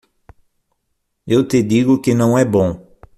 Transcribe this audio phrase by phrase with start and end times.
[1.27, 2.99] Eu te digo que não é bom.